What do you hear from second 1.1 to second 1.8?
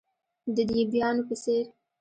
په څیر،